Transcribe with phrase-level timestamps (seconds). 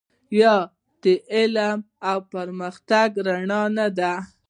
[0.33, 0.55] آیا
[1.03, 1.77] د علم
[2.09, 4.13] او پرمختګ رڼا نه ده؟